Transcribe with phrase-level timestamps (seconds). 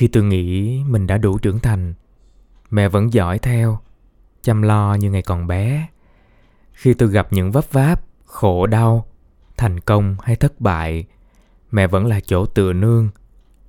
[0.00, 1.94] khi tôi nghĩ mình đã đủ trưởng thành,
[2.70, 3.78] mẹ vẫn dõi theo,
[4.42, 5.86] chăm lo như ngày còn bé.
[6.72, 9.06] Khi tôi gặp những vấp váp, khổ đau,
[9.56, 11.04] thành công hay thất bại,
[11.70, 13.08] mẹ vẫn là chỗ tựa nương,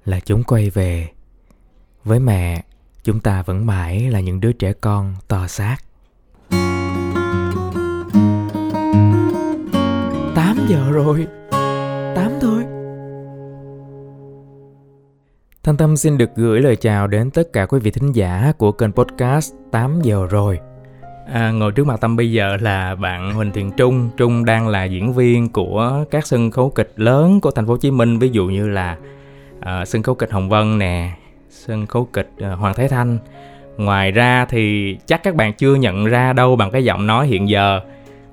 [0.05, 1.09] là chúng quay về.
[2.03, 2.63] Với mẹ,
[3.03, 5.77] chúng ta vẫn mãi là những đứa trẻ con to xác.
[10.35, 11.27] 8 giờ rồi.
[12.15, 12.70] 8 thôi.
[15.63, 18.71] Thanh Tâm xin được gửi lời chào đến tất cả quý vị thính giả của
[18.71, 20.59] kênh podcast 8 giờ rồi
[21.33, 24.09] À, ngồi trước mặt Tâm bây giờ là bạn Huỳnh Thiện Trung.
[24.17, 27.77] Trung đang là diễn viên của các sân khấu kịch lớn của thành phố Hồ
[27.77, 28.97] Chí Minh, ví dụ như là
[29.59, 31.11] uh, sân khấu kịch Hồng Vân nè,
[31.49, 33.17] sân khấu kịch uh, Hoàng Thái Thanh.
[33.77, 37.49] Ngoài ra thì chắc các bạn chưa nhận ra đâu bằng cái giọng nói hiện
[37.49, 37.79] giờ.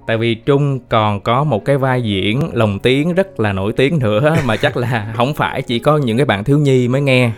[0.08, 3.98] Tại vì Trung còn có một cái vai diễn lồng tiếng rất là nổi tiếng
[3.98, 7.32] nữa mà chắc là không phải chỉ có những cái bạn thiếu nhi mới nghe.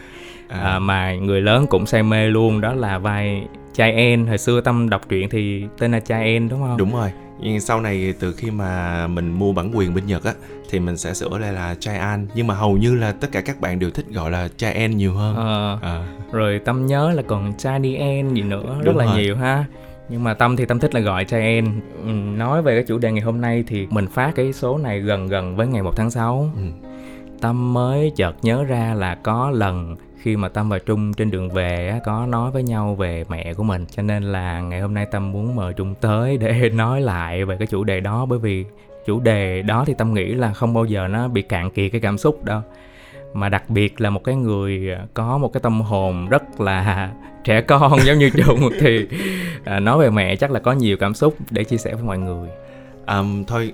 [0.49, 0.61] À.
[0.61, 4.61] À, mà người lớn cũng say mê luôn đó là vai Chai En hồi xưa
[4.61, 8.15] tâm đọc truyện thì tên là Chai En đúng không đúng rồi nhưng sau này
[8.21, 10.33] từ khi mà mình mua bản quyền bên Nhật á
[10.71, 13.41] thì mình sẽ sửa lại là Chai An nhưng mà hầu như là tất cả
[13.41, 16.05] các bạn đều thích gọi là Chai En nhiều hơn ờ, à.
[16.33, 19.17] rồi tâm nhớ là còn Chai Đi En gì nữa đúng rất là rồi.
[19.17, 19.65] nhiều ha
[20.11, 22.99] nhưng mà tâm thì tâm thích là gọi Chai En ừ, nói về cái chủ
[22.99, 25.97] đề ngày hôm nay thì mình phát cái số này gần gần với ngày 1
[25.97, 26.63] tháng 6 ừ.
[27.41, 31.51] tâm mới chợt nhớ ra là có lần khi mà tâm và trung trên đường
[31.51, 33.87] về có nói với nhau về mẹ của mình.
[33.91, 37.57] Cho nên là ngày hôm nay tâm muốn mời trung tới để nói lại về
[37.57, 38.27] cái chủ đề đó.
[38.27, 38.65] Bởi vì
[39.07, 42.01] chủ đề đó thì tâm nghĩ là không bao giờ nó bị cạn kiệt cái
[42.01, 42.63] cảm xúc đâu.
[43.35, 47.11] Mà đặc biệt là một cái người có một cái tâm hồn rất là
[47.45, 49.07] trẻ con giống như trung thì
[49.65, 52.19] à, nói về mẹ chắc là có nhiều cảm xúc để chia sẻ với mọi
[52.19, 52.49] người.
[53.07, 53.73] Um, thôi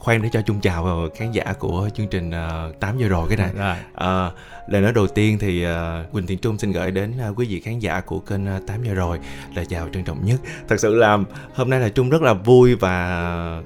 [0.00, 3.28] khoan để cho chung chào khán giả của chương trình uh, ờ, 8 giờ rồi
[3.28, 3.50] cái này.
[3.54, 3.76] Rồi.
[3.94, 4.34] Uh,
[4.68, 7.60] lời nói đầu tiên thì uh, Quỳnh Thiện Trung xin gửi đến uh, quý vị
[7.60, 9.18] khán giả của kênh uh, 8 giờ rồi
[9.54, 10.40] là chào trân trọng nhất.
[10.68, 11.18] Thật sự là
[11.54, 13.62] hôm nay là Trung rất là vui và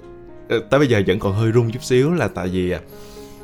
[0.57, 2.81] uh, tới bây giờ vẫn còn hơi run chút xíu là tại vì uh,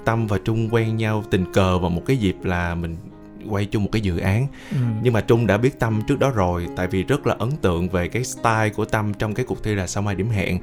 [0.04, 2.96] Tâm và Trung quen nhau tình cờ vào một cái dịp là mình
[3.48, 4.76] quay chung một cái dự án ừ.
[5.02, 7.88] nhưng mà trung đã biết tâm trước đó rồi tại vì rất là ấn tượng
[7.88, 10.58] về cái style của tâm trong cái cuộc thi là sao mai điểm hẹn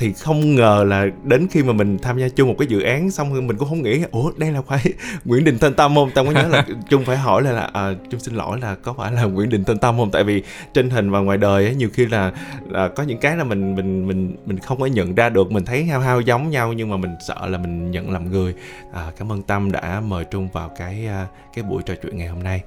[0.00, 3.10] thì không ngờ là đến khi mà mình tham gia chung một cái dự án
[3.10, 4.80] xong rồi mình cũng không nghĩ ủa đây là phải
[5.24, 7.92] nguyễn đình thanh tâm không tâm có nhớ là trung phải hỏi là, là à,
[8.10, 10.42] trung xin lỗi là có phải là nguyễn đình thanh tâm không tại vì
[10.74, 12.32] trên hình và ngoài đời ấy, nhiều khi là,
[12.68, 15.64] là có những cái là mình mình mình mình không có nhận ra được mình
[15.64, 18.54] thấy hao hao giống nhau nhưng mà mình sợ là mình nhận lầm người.
[18.92, 22.28] À, cảm ơn tâm đã mời trung vào cái à, cái buổi trò chuyện ngày
[22.28, 22.62] hôm nay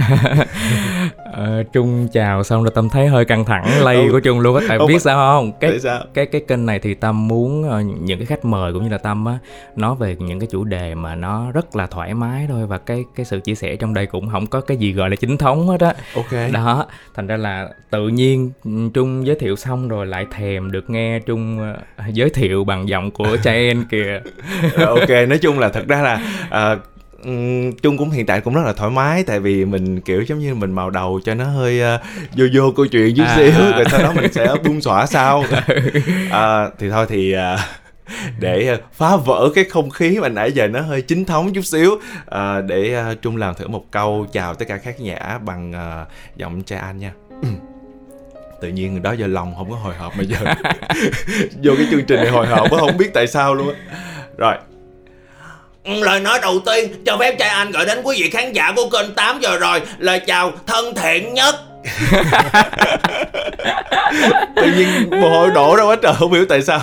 [1.32, 4.08] ờ, Trung chào xong rồi Tâm thấy hơi căng thẳng lay ừ.
[4.12, 4.64] của Trung luôn á.
[4.68, 5.52] Tại biết sao không?
[5.60, 6.04] Cái, sao?
[6.14, 8.98] cái cái kênh này thì Tâm muốn uh, những cái khách mời cũng như là
[8.98, 9.38] Tâm á
[9.76, 13.04] Nói về những cái chủ đề mà nó rất là thoải mái thôi Và cái
[13.16, 15.68] cái sự chia sẻ trong đây cũng không có cái gì gọi là chính thống
[15.68, 15.94] hết á.
[16.14, 16.52] Ok.
[16.52, 18.50] Đó thành ra là tự nhiên
[18.94, 23.10] Trung giới thiệu xong rồi lại thèm được nghe Trung uh, giới thiệu bằng giọng
[23.10, 24.20] của Chaen kìa.
[24.86, 26.20] Ok nói chung là thật ra là
[26.72, 26.78] uh,
[27.82, 30.54] chung cũng hiện tại cũng rất là thoải mái tại vì mình kiểu giống như
[30.54, 32.00] mình màu đầu cho nó hơi uh,
[32.36, 35.38] vô vô câu chuyện chút à, xíu rồi sau đó mình sẽ buông xõa sau.
[35.38, 37.60] Uh, thì thôi thì uh,
[38.38, 41.90] để phá vỡ cái không khí mà nãy giờ nó hơi chính thống chút xíu
[41.90, 46.62] uh, để trung làm thử một câu chào tất cả các giả bằng uh, giọng
[46.66, 47.12] cha anh nha.
[48.60, 50.36] Tự nhiên đó giờ lòng không có hồi hộp mà giờ
[51.62, 53.98] vô cái chương trình này hồi hộp không biết tại sao luôn á.
[54.38, 54.54] Rồi
[55.84, 58.88] Lời nói đầu tiên cho phép trai anh gửi đến quý vị khán giả của
[58.92, 59.80] kênh 8 giờ rồi.
[59.98, 61.54] Lời chào thân thiện nhất.
[64.56, 64.88] Tự nhiên
[65.20, 66.80] mồ hôi đổ ra quá trời không hiểu tại sao.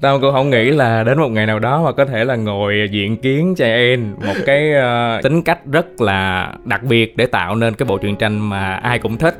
[0.00, 2.88] Tao cũng không nghĩ là đến một ngày nào đó mà có thể là ngồi
[2.90, 7.56] diện kiến trai en một cái uh, tính cách rất là đặc biệt để tạo
[7.56, 9.34] nên cái bộ truyện tranh mà ai cũng thích.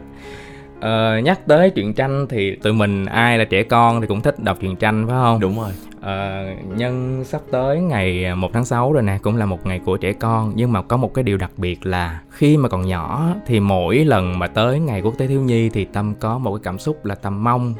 [0.78, 4.38] Uh, nhắc tới truyện tranh thì tụi mình ai là trẻ con thì cũng thích
[4.38, 5.40] đọc truyện tranh phải không?
[5.40, 5.70] Đúng rồi
[6.02, 9.80] uh, nhân sắp tới ngày à, 1 tháng 6 rồi nè cũng là một ngày
[9.84, 10.52] của trẻ con.
[10.56, 14.04] Nhưng mà có một cái điều đặc biệt là khi mà còn nhỏ thì mỗi
[14.04, 17.04] lần mà tới ngày quốc tế thiếu nhi thì tâm có một cái cảm xúc
[17.04, 17.74] là tâm mong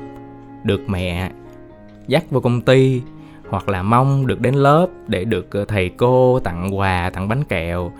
[0.64, 1.31] được mẹ
[2.06, 3.02] dắt vào công ty
[3.49, 7.44] hoặc là mong được đến lớp để được ờ, thầy cô tặng quà tặng bánh
[7.44, 7.93] kẹo.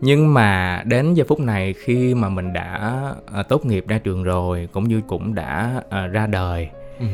[0.00, 3.02] Nhưng mà đến giờ phút này khi mà mình đã
[3.40, 6.68] uh, tốt nghiệp ra trường rồi cũng như cũng đã uh, ra đời
[7.00, 7.06] ừ.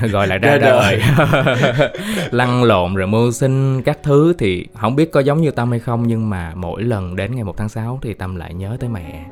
[0.08, 1.90] gọi là ra, đời, đời.
[2.30, 5.80] lăn lộn rồi mưu sinh các thứ thì không biết có giống như tâm hay
[5.80, 8.88] không nhưng mà mỗi lần đến ngày 1 tháng 6 thì tâm lại nhớ tới
[8.88, 9.24] mẹ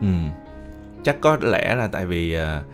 [0.00, 0.06] ừ.
[1.04, 2.64] chắc có lẽ là tại vì uh,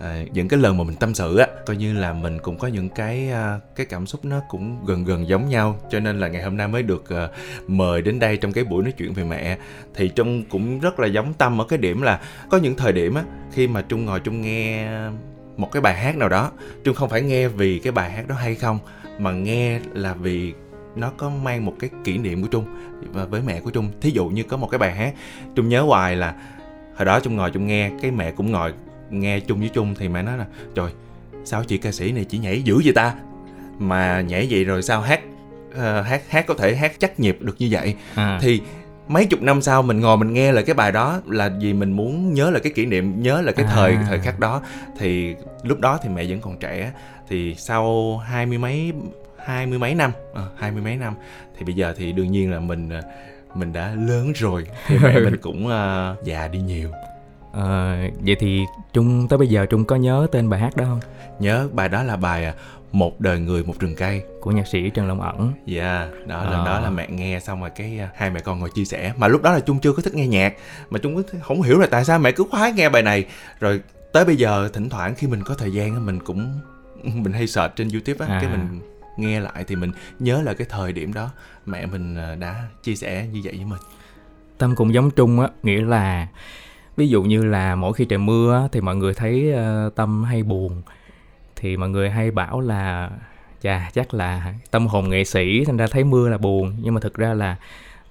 [0.00, 2.68] à, những cái lần mà mình tâm sự á coi như là mình cũng có
[2.68, 6.28] những cái à, cái cảm xúc nó cũng gần gần giống nhau cho nên là
[6.28, 7.28] ngày hôm nay mới được à,
[7.66, 9.58] mời đến đây trong cái buổi nói chuyện về mẹ
[9.94, 12.20] thì trung cũng rất là giống tâm ở cái điểm là
[12.50, 13.22] có những thời điểm á
[13.52, 14.88] khi mà trung ngồi trung nghe
[15.58, 16.50] một cái bài hát nào đó.
[16.84, 18.78] Trung không phải nghe vì cái bài hát đó hay không
[19.18, 20.54] mà nghe là vì
[20.96, 22.64] nó có mang một cái kỷ niệm của trung
[23.12, 23.90] và với mẹ của trung.
[24.00, 25.14] Thí dụ như có một cái bài hát
[25.54, 26.34] trung nhớ hoài là
[26.96, 28.72] hồi đó trung ngồi trung nghe cái mẹ cũng ngồi
[29.10, 30.90] nghe chung với chung thì mẹ nói là trời
[31.44, 33.14] sao chị ca sĩ này chỉ nhảy dữ vậy ta?
[33.78, 35.20] Mà nhảy vậy rồi sao hát
[35.70, 37.94] uh, hát hát có thể hát chắc nhịp được như vậy?
[38.14, 38.38] À.
[38.42, 38.60] thì
[39.08, 41.92] mấy chục năm sau mình ngồi mình nghe lại cái bài đó là vì mình
[41.92, 43.72] muốn nhớ là cái kỷ niệm nhớ là cái à.
[43.74, 44.62] thời thời khắc đó.
[44.98, 46.92] Thì lúc đó thì mẹ vẫn còn trẻ.
[47.28, 48.92] Thì sau hai mươi mấy
[49.44, 51.14] hai mươi mấy năm à, hai mươi mấy năm
[51.58, 53.02] thì bây giờ thì đương nhiên là mình ờ,
[53.54, 54.66] mình đã lớn rồi.
[54.86, 56.90] Thì mẹ mình cũng uh, già đi nhiều.
[57.52, 61.00] À, vậy thì trung tới bây giờ trung có nhớ tên bài hát đó không?
[61.38, 62.52] Nhớ bài đó là bài
[62.92, 64.22] một đời người một rừng cây.
[64.40, 65.52] Của nhạc sĩ trần long ẩn.
[65.66, 66.50] Dạ yeah, đó à.
[66.50, 69.12] lần đó là mẹ nghe xong rồi cái hai mẹ con ngồi chia sẻ.
[69.16, 70.54] Mà lúc đó là trung chưa có thích nghe nhạc.
[70.90, 73.24] Mà trung không hiểu là tại sao mẹ cứ khoái nghe bài này.
[73.60, 73.80] Rồi
[74.12, 76.60] tới bây giờ thỉnh thoảng khi mình có thời gian mình cũng
[77.02, 78.40] mình hay search trên youtube á à.
[78.42, 78.80] cái mình
[79.16, 81.30] nghe lại thì mình nhớ là cái thời điểm đó.
[81.66, 83.80] Mẹ mình à, đã chia sẻ như vậy với mình.
[84.58, 86.28] Tâm cũng giống trung á nghĩa là
[86.96, 90.24] ví dụ như là mỗi khi trời mưa á, thì mọi người thấy uh, tâm
[90.24, 90.82] hay buồn
[91.58, 93.10] thì mọi người hay bảo là
[93.62, 96.76] chà chắc là tâm hồn nghệ sĩ thành ra thấy mưa là buồn.
[96.82, 97.56] Nhưng mà thực ra là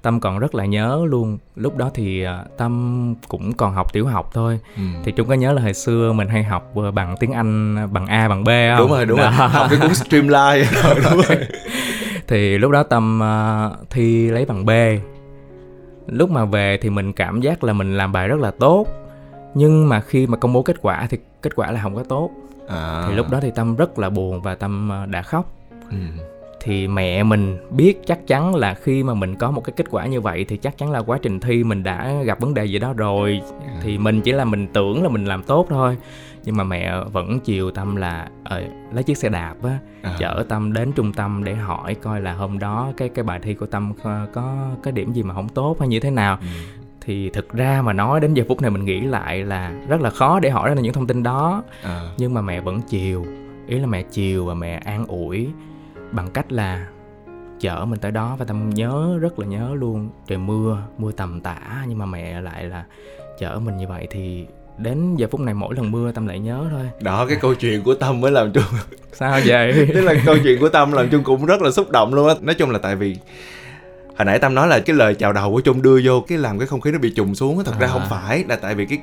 [0.02, 1.38] tâm còn rất là nhớ luôn.
[1.56, 4.60] Lúc đó thì uh, tâm cũng còn học tiểu học thôi.
[4.76, 4.82] Ừ.
[5.04, 8.08] thì chúng có nhớ là hồi xưa mình hay học uh, bằng tiếng anh bằng
[8.08, 8.78] a bằng b không?
[8.78, 9.24] Đúng rồi đúng đó.
[9.24, 9.50] rồi.
[9.50, 10.66] Học cái cuốn streamline.
[11.12, 11.38] Đúng rồi.
[12.28, 14.70] Thì lúc đó tâm uh, thi lấy bằng b.
[16.08, 18.88] Lúc mà về thì mình cảm giác là mình làm bài rất là tốt.
[19.54, 22.32] Nhưng mà khi mà công bố kết quả thì kết quả là không có tốt
[22.68, 23.06] à.
[23.08, 25.54] thì lúc đó thì tâm rất là buồn và tâm đã khóc
[25.92, 25.98] ừ
[26.68, 30.06] thì mẹ mình biết chắc chắn là khi mà mình có một cái kết quả
[30.06, 32.80] như vậy thì chắc chắn là quá trình thi mình đã gặp vấn đề gì
[32.80, 33.80] đó rồi à.
[33.84, 35.98] thì mình chỉ là mình tưởng là mình làm tốt thôi
[36.44, 40.16] nhưng mà mẹ vẫn chiều tâm là ờ, lấy chiếc xe đạp á à.
[40.20, 43.54] chở tâm đến trung tâm để hỏi coi là hôm đó cái cái bài thi
[43.54, 46.48] của tâm có, có cái điểm gì mà không tốt hay như thế nào ừ.
[47.08, 50.10] Thì thực ra mà nói đến giờ phút này mình nghĩ lại là rất là
[50.10, 51.64] khó để hỏi ra những thông tin đó.
[51.84, 52.02] À.
[52.18, 53.26] nhưng mà mẹ vẫn chiều
[53.68, 55.50] ý là mẹ chiều và mẹ an ủi
[56.12, 56.88] bằng cách là
[57.60, 60.10] chở mình tới đó và tâm nhớ rất là nhớ luôn.
[60.28, 61.58] Trời mưa mưa tầm tã
[61.88, 62.86] nhưng mà mẹ lại là
[63.40, 64.46] chở mình như vậy thì
[64.78, 66.90] đến giờ phút này mỗi lần mưa tâm lại nhớ thôi.
[67.02, 68.64] Đó cái câu chuyện của tâm mới làm chung
[69.14, 69.90] sao vậy?
[69.94, 72.36] Tức là câu chuyện của tâm làm chung cũng rất là xúc động luôn á.
[72.42, 73.18] Nói chung là tại vì
[74.18, 76.60] hồi nãy tâm nói là cái lời chào đầu của chung đưa vô cái làm
[76.60, 77.80] cái không khí nó bị trùng xuống thật à.
[77.80, 79.00] ra không phải là tại vì cái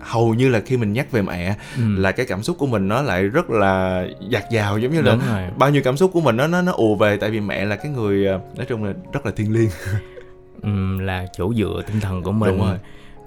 [0.00, 1.82] hầu như là khi mình nhắc về mẹ ừ.
[1.96, 5.16] là cái cảm xúc của mình nó lại rất là dạt dào giống như là
[5.16, 5.42] rồi.
[5.58, 7.76] bao nhiêu cảm xúc của mình nó nó nó ùa về tại vì mẹ là
[7.76, 9.70] cái người à, nói chung là rất là thiêng liêng
[10.62, 12.78] ừ, là chỗ dựa tinh thần của mình Đúng rồi.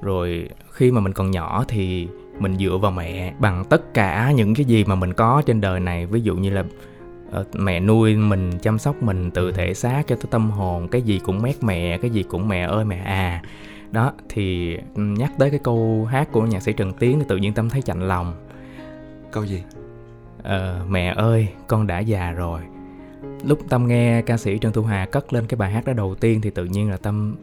[0.01, 2.07] rồi khi mà mình còn nhỏ thì
[2.39, 5.79] mình dựa vào mẹ bằng tất cả những cái gì mà mình có trên đời
[5.79, 6.63] này ví dụ như là
[7.53, 11.19] mẹ nuôi mình chăm sóc mình từ thể xác cho tới tâm hồn cái gì
[11.25, 13.41] cũng mét mẹ cái gì cũng mẹ ơi mẹ à.
[13.91, 17.53] Đó thì nhắc tới cái câu hát của nhạc sĩ Trần Tiến thì tự nhiên
[17.53, 18.33] tâm thấy chạnh lòng.
[19.31, 19.63] Câu gì?
[20.43, 22.61] Ờ, mẹ ơi con đã già rồi.
[23.43, 26.15] Lúc tâm nghe ca sĩ Trần Thu Hà cất lên cái bài hát đó đầu
[26.15, 27.35] tiên thì tự nhiên là tâm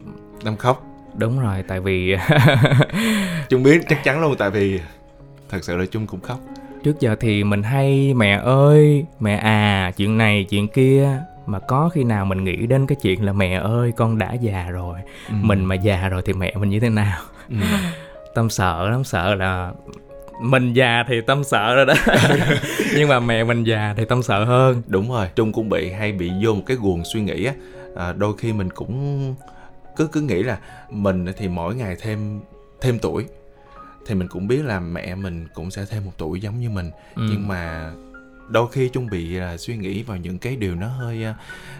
[0.43, 0.83] tâm khóc.
[1.17, 2.15] Đúng rồi tại vì
[3.49, 4.79] chung biết chắc chắn luôn tại vì
[5.49, 6.39] thật sự là chung cũng khóc
[6.83, 11.21] trước giờ thì mình hay mẹ ơi mẹ à chuyện này chuyện kia.
[11.45, 14.69] Mà có khi nào mình nghĩ đến cái chuyện là mẹ ơi con đã già
[14.69, 15.35] rồi ừ.
[15.41, 17.19] mình mà già rồi thì mẹ mình như thế nào?
[17.49, 17.55] Ừ.
[18.35, 19.71] tâm sợ lắm sợ là
[20.41, 21.93] mình già thì tâm sợ rồi đó.
[22.95, 24.81] Nhưng mà mẹ mình già thì tâm sợ hơn.
[24.87, 27.53] Đúng rồi trung cũng bị hay bị vô một cái guồng suy nghĩ á.
[27.95, 29.35] À, đôi khi mình cũng
[29.95, 30.57] cứ cứ nghĩ là
[30.89, 32.39] mình thì mỗi ngày thêm
[32.81, 33.25] thêm tuổi
[34.07, 36.91] thì mình cũng biết là mẹ mình cũng sẽ thêm một tuổi giống như mình.
[37.15, 37.27] Ừ.
[37.31, 37.91] nhưng mà
[38.49, 41.35] đôi khi chung bị là suy nghĩ vào những cái điều nó hơi à,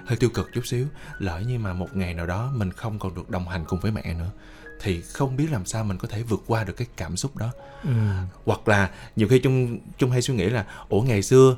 [0.06, 0.86] hơi tiêu cực chút xíu.
[1.20, 3.92] Lỡ như mà một ngày nào đó mình không còn được đồng hành cùng với
[3.92, 4.30] mẹ nữa
[4.82, 7.52] thì không biết làm sao mình có thể vượt qua được cái cảm xúc đó.
[7.84, 7.90] Ừ.
[8.46, 11.56] hoặc là nhiều khi chung chung hay suy nghĩ là ủa ngày xưa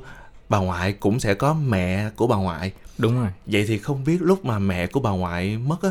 [0.48, 2.72] bà ngoại cũng sẽ có mẹ của bà ngoại.
[2.98, 3.28] Đúng rồi.
[3.46, 5.90] Vậy thì không biết lúc mà mẹ của bà ngoại mất á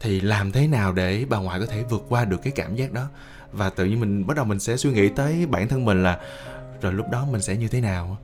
[0.00, 2.92] thì làm thế nào để bà ngoại có thể vượt qua được cái cảm giác
[2.92, 3.08] đó
[3.52, 6.18] và tự nhiên mình bắt đầu mình sẽ suy nghĩ tới bản thân mình là
[6.80, 8.18] rồi lúc đó mình sẽ như thế nào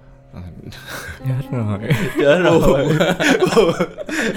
[1.18, 1.78] chết rồi.
[2.16, 2.86] Chết rồi.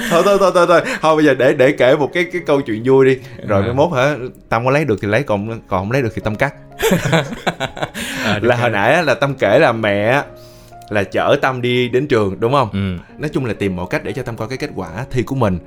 [0.09, 0.81] Thôi thôi thôi thôi thôi.
[1.01, 3.17] Thôi bây giờ để để kể một cái cái câu chuyện vui đi.
[3.47, 3.65] Rồi à.
[3.65, 4.15] mai mốt hả
[4.49, 6.53] tâm có lấy được thì lấy còn còn không lấy được thì tâm cắt.
[8.23, 10.23] À, là hồi nãy là tâm kể là mẹ
[10.89, 12.69] là chở tâm đi đến trường đúng không?
[12.71, 13.13] Ừ.
[13.17, 15.35] nói chung là tìm mọi cách để cho tâm coi cái kết quả thi của
[15.35, 15.59] mình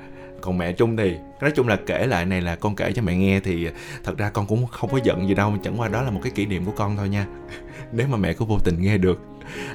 [0.43, 3.17] còn mẹ trung thì nói chung là kể lại này là con kể cho mẹ
[3.17, 3.69] nghe thì
[4.05, 6.33] thật ra con cũng không có giận gì đâu chẳng qua đó là một cái
[6.35, 7.27] kỷ niệm của con thôi nha.
[7.93, 9.21] Nếu mà mẹ có vô tình nghe được.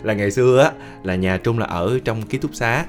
[0.04, 0.72] Là ngày xưa á
[1.04, 2.86] là nhà trung là ở trong ký túc xá.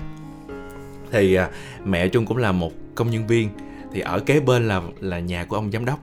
[1.11, 1.49] Thì à,
[1.85, 3.49] mẹ trung cũng là một công nhân viên
[3.93, 5.99] thì ở kế bên là là nhà của ông giám đốc.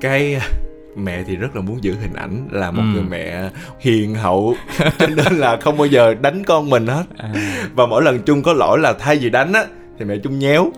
[0.00, 0.40] Cái
[0.96, 2.86] mẹ thì rất là muốn giữ hình ảnh là một ừ.
[2.94, 4.54] người mẹ hiền hậu
[4.98, 7.04] cho nên là không bao giờ đánh con mình hết.
[7.16, 7.32] À.
[7.74, 9.64] và mỗi lần chung có lỗi là thay vì đánh á
[10.00, 10.72] thì mẹ chung nhéo.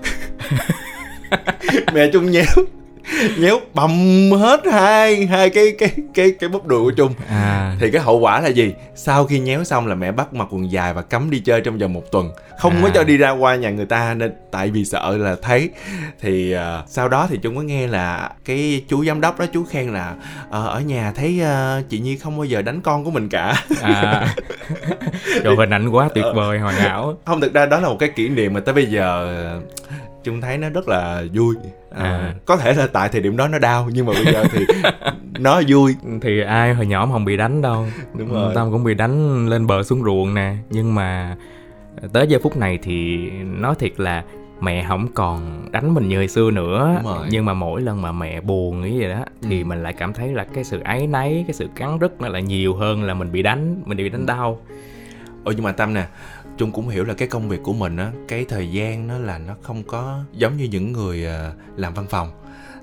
[1.94, 2.44] Mẹ chung nhéo
[3.38, 3.90] nhéo bầm
[4.30, 7.12] hết hai hai cái cái cái cái bắp đùi của trung.
[7.28, 7.76] À.
[7.80, 8.74] thì cái hậu quả là gì?
[8.94, 11.78] Sau khi nhéo xong là mẹ bắt mặc quần dài và cấm đi chơi trong
[11.78, 12.30] vòng một tuần.
[12.58, 12.80] Không à.
[12.82, 15.70] có cho đi ra qua nhà người ta nên tại vì sợ là thấy.
[16.20, 19.64] Thì uh, sau đó thì trung có nghe là cái chú giám đốc đó chú
[19.64, 20.14] khen là
[20.48, 23.62] uh, ở nhà thấy uh, chị nhi không bao giờ đánh con của mình cả.
[23.82, 24.34] À.
[25.44, 27.16] Rồi hình ảnh quá tuyệt vời hoàn hảo.
[27.24, 29.60] Không thực ra đó là một cái kỷ niệm mà tới bây giờ
[30.24, 31.54] chung thấy nó rất là vui.
[31.90, 32.34] À, à.
[32.46, 34.66] có thể là tại thời điểm đó nó đau nhưng mà bây giờ thì
[35.38, 35.96] nó vui.
[36.22, 37.86] Thì ai hồi nhỏ mà không bị đánh đâu.
[38.14, 38.54] Đúng rồi.
[38.54, 40.54] Tâm cũng bị đánh lên bờ xuống ruộng nè.
[40.70, 41.36] Nhưng mà
[42.12, 44.24] tới giờ phút này thì nói thiệt là
[44.60, 47.02] mẹ không còn đánh mình như hồi xưa nữa.
[47.30, 49.46] Nhưng mà mỗi lần mà mẹ buồn nghĩ vậy đó ừ.
[49.48, 52.28] thì mình lại cảm thấy là cái sự áy náy cái sự cắn rứt nó
[52.28, 54.60] lại nhiều hơn là mình bị đánh mình bị đánh đau.
[55.44, 56.06] Ôi nhưng mà tâm nè
[56.58, 59.38] Trung cũng hiểu là cái công việc của mình á cái thời gian nó là
[59.38, 62.30] nó không có giống như những người à, làm văn phòng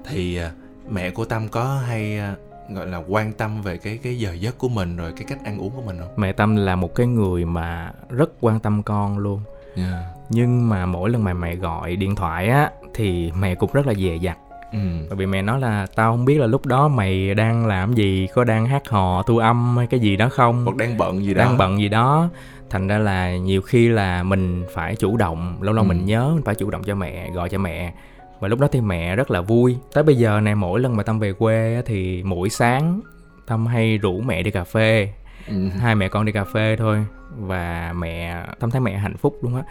[0.10, 0.52] thì à,
[0.90, 2.36] mẹ của Tâm có hay à,
[2.74, 5.58] gọi là quan tâm về cái cái giờ giấc của mình rồi cái cách ăn
[5.58, 6.10] uống của mình không?
[6.18, 9.40] Mẹ Tâm là một cái người mà rất quan tâm con luôn.
[9.76, 10.04] Yeah.
[10.30, 13.94] Nhưng mà mỗi lần mà mẹ gọi điện thoại á thì mẹ cũng rất là
[13.94, 14.38] dè dặt.
[14.72, 14.80] Ừ.
[15.10, 18.28] Bởi vì mẹ nói là tao không biết là lúc đó mày đang làm gì,
[18.34, 20.66] có đang hát hò, thu âm hay cái gì đó không?
[20.66, 21.46] Hoặc đang bận gì đó.
[21.46, 22.30] Đang bận gì đó
[22.70, 25.88] thành ra là nhiều khi là mình phải chủ động lâu lâu ừ.
[25.88, 27.94] mình nhớ mình phải chủ động cho mẹ gọi cho mẹ.
[28.40, 29.78] Và lúc đó thì mẹ rất là vui.
[29.94, 33.02] Tới bây giờ này mỗi lần mà tâm về quê thì mỗi sáng
[33.48, 35.14] tâm hay rủ mẹ đi cà phê.
[35.48, 35.70] Ừ.
[35.80, 37.06] hai mẹ con đi cà phê thôi.
[37.38, 39.64] Và mẹ tâm thấy mẹ hạnh phúc luôn á.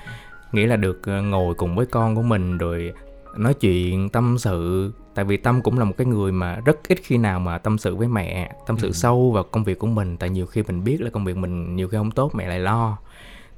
[0.52, 2.93] Nghĩa là được ờ, ngồi cùng với con của mình rồi
[3.37, 6.98] nói chuyện tâm sự tại vì tâm cũng là một cái người mà rất ít
[7.02, 8.92] khi nào mà tâm sự với mẹ tâm sự ừ.
[8.92, 10.16] sâu vào công việc của mình.
[10.16, 12.58] Tại nhiều khi mình biết là công việc mình nhiều khi không tốt mẹ lại
[12.58, 12.98] lo.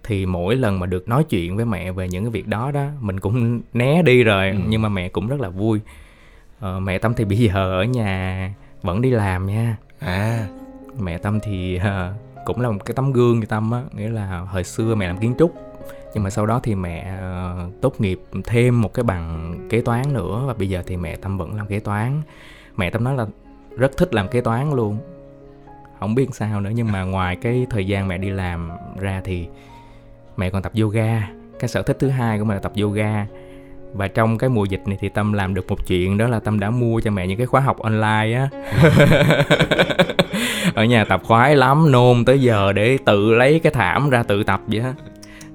[0.05, 2.87] Thì mỗi lần mà được nói chuyện với mẹ về những cái việc đó đó
[3.01, 4.57] mình cũng né đi rồi ừ.
[4.69, 5.81] nhưng mà mẹ cũng rất là vui.
[6.61, 9.77] Ờ, mẹ tâm thì bây giờ ở nhà vẫn đi làm nha.
[9.99, 10.47] À.
[10.99, 14.39] Mẹ tâm thì uh, cũng là một cái tấm gương cho tâm á nghĩa là
[14.39, 15.70] hồi xưa mẹ làm kiến trúc
[16.15, 20.13] nhưng mà sau đó thì mẹ uh, tốt nghiệp thêm một cái bằng kế toán
[20.13, 20.45] nữa.
[20.47, 22.23] Và bây giờ thì mẹ tâm vẫn làm kế toán.
[22.77, 23.27] Mẹ tâm nói là
[23.77, 24.99] rất thích làm kế toán luôn.
[26.01, 29.47] Không biết sao nữa nhưng mà ngoài cái thời gian mẹ đi làm ra thì
[30.37, 31.29] mẹ còn tập yoga.
[31.59, 33.27] Cái sở thích thứ hai của mẹ là tập yoga.
[33.93, 36.61] Và trong cái mùa dịch này thì tâm làm được một chuyện đó là tâm
[36.61, 38.49] đã mua cho mẹ những cái khóa học online á.
[40.75, 44.43] Ở nhà tập khoái lắm nôn tới giờ để tự lấy cái thảm ra tự
[44.45, 44.95] tập vậy á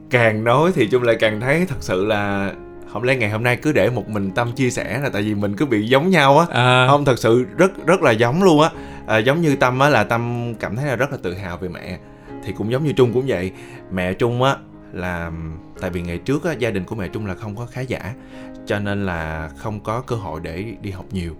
[0.09, 2.53] càng nói thì chung lại càng thấy thật sự là
[2.93, 5.35] không lẽ ngày hôm nay cứ để một mình tâm chia sẻ là tại vì
[5.35, 6.45] mình cứ bị giống nhau á.
[6.49, 6.87] À.
[6.87, 8.69] không thật sự rất rất là giống luôn á.
[9.07, 11.69] À, giống như tâm á là tâm cảm thấy là rất là tự hào về
[11.69, 11.97] mẹ
[12.45, 13.51] thì cũng giống như trung cũng vậy.
[13.91, 14.55] Mẹ trung á
[14.93, 15.31] là
[15.81, 18.13] tại vì ngày trước á, gia đình của mẹ trung là không có khá giả
[18.65, 21.35] cho nên là không có cơ hội để đi học nhiều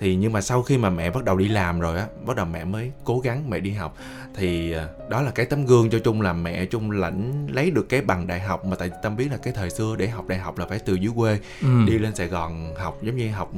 [0.00, 2.46] thì nhưng mà sau khi mà mẹ bắt đầu đi làm rồi á bắt đầu
[2.46, 3.96] mẹ mới cố gắng mẹ đi học
[4.36, 7.88] thì à, đó là cái tấm gương cho trung là mẹ trung lãnh lấy được
[7.88, 10.38] cái bằng đại học mà tại tâm biết là cái thời xưa để học đại
[10.38, 11.68] học là phải từ dưới quê ừ.
[11.86, 13.52] đi lên sài gòn học giống như học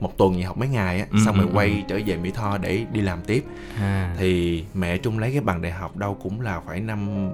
[0.00, 1.76] một tuần gì học mấy ngày á ừ, xong rồi ừ, quay ừ.
[1.88, 3.44] trở về mỹ tho để đi làm tiếp
[3.78, 4.14] à.
[4.18, 7.30] thì mẹ trung lấy cái bằng đại học đâu cũng là phải năm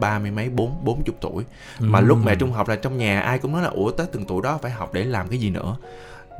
[0.00, 1.44] ba mươi mấy bốn bốn chục tuổi
[1.78, 2.04] mà ừ.
[2.04, 4.42] lúc mẹ trung học là trong nhà ai cũng nói là ủa tới từng tuổi
[4.42, 5.76] đó phải học để làm cái gì nữa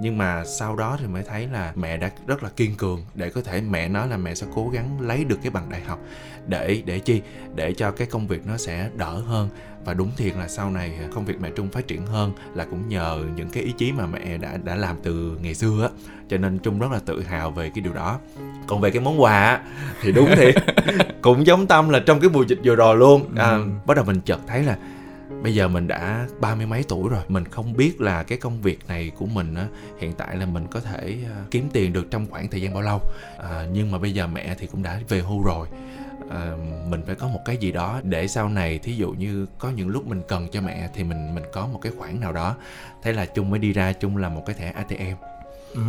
[0.00, 3.30] nhưng mà sau đó thì mới thấy là mẹ đã rất là kiên cường để
[3.30, 5.98] có thể mẹ nói là mẹ sẽ cố gắng lấy được cái bằng đại học
[6.46, 7.22] để để chi?
[7.54, 9.48] Để cho cái công việc nó sẽ đỡ hơn.
[9.84, 12.88] Và đúng thiệt là sau này công việc mẹ trung phát triển hơn là cũng
[12.88, 15.88] nhờ những cái ý chí mà mẹ đã đã làm từ ngày xưa á.
[16.28, 18.18] Cho nên trung rất là tự hào về cái điều đó.
[18.66, 19.60] Còn về cái món quà
[20.02, 20.54] thì đúng thiệt
[21.22, 23.34] cũng giống tâm là trong cái mùa dịch vừa rồi luôn.
[23.36, 23.64] À, ừ.
[23.86, 24.76] bắt đầu mình chợt thấy là
[25.44, 27.22] bây giờ mình đã ba mươi mấy tuổi rồi.
[27.28, 29.66] Mình không biết là cái công việc này của mình á
[29.98, 32.82] hiện tại là mình có thể uh, kiếm tiền được trong khoảng thời gian bao
[32.82, 33.00] lâu.
[33.38, 35.68] À, nhưng mà bây giờ mẹ thì cũng đã về hưu rồi.
[36.30, 36.52] À,
[36.88, 39.88] mình phải có một cái gì đó để sau này thí dụ như có những
[39.88, 42.56] lúc mình cần cho mẹ thì mình mình có một cái khoản nào đó.
[43.02, 45.24] Thế là chung mới đi ra chung là một cái thẻ atm
[45.74, 45.80] ừ.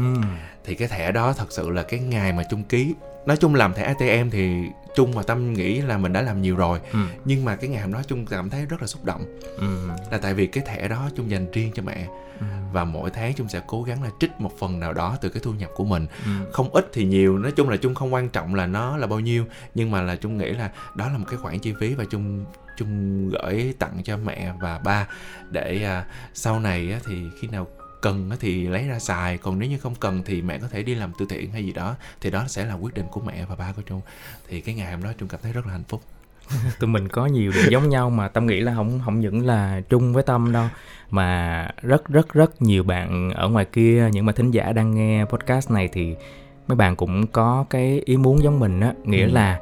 [0.64, 2.94] thì cái thẻ đó thật sự là cái ngày mà chung ký
[3.26, 4.64] nói chung làm thẻ ATM thì
[4.96, 7.00] chung và tâm nghĩ là mình đã làm nhiều rồi ừ.
[7.26, 9.26] nhưng mà cái ngày hôm đó chung cảm thấy rất là xúc động
[9.58, 9.88] ừ.
[10.12, 12.08] là tại vì cái thẻ đó chung dành riêng cho mẹ
[12.40, 12.46] ừ.
[12.74, 15.42] và mỗi tháng chung sẽ cố gắng là trích một phần nào đó từ cái
[15.44, 16.32] thu nhập của mình ừ.
[16.54, 19.20] không ít thì nhiều nói chung là chung không quan trọng là nó là bao
[19.20, 22.04] nhiêu nhưng mà là chung nghĩ là đó là một cái khoản chi phí và
[22.12, 22.46] chung
[22.78, 25.08] chung gửi tặng cho mẹ và ba
[25.50, 27.68] để à, sau này á, thì khi nào
[28.06, 30.96] cần thì lấy ra xài còn nếu như không cần thì mẹ có thể đi
[30.96, 33.56] làm từ thiện hay gì đó thì đó sẽ là quyết định của mẹ và
[33.56, 34.02] ba của trung.
[34.48, 36.02] Thì cái ngày hôm đó trung cảm thấy rất là hạnh phúc.
[36.80, 39.82] Tụi mình có nhiều điểm giống nhau mà tâm nghĩ là không không những là
[39.90, 40.68] trung với tâm đâu
[41.10, 45.26] mà rất rất rất nhiều bạn ở ngoài kia những mà thính giả đang nghe
[45.26, 46.16] podcast này thì
[46.68, 49.32] mấy bạn cũng có cái ý muốn giống mình á nghĩa ừ.
[49.32, 49.60] là